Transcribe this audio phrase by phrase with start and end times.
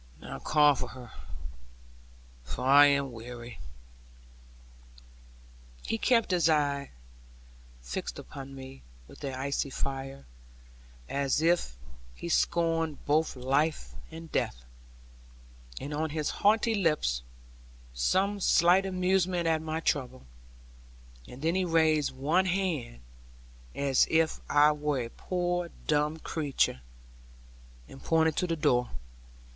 [0.19, 1.11] Now call her,
[2.43, 3.59] for I am weary.'
[5.85, 6.87] He kept his great eyes
[7.81, 10.25] fixed upon me with their icy fire
[11.07, 11.77] (as if
[12.15, 14.65] he scorned both life and death),
[15.79, 17.21] and on his haughty lips
[17.93, 20.25] some slight amusement at my trouble;
[21.27, 23.01] and then he raised one hand
[23.75, 26.81] (as if I were a poor dumb creature),
[27.87, 28.89] and pointed to the door.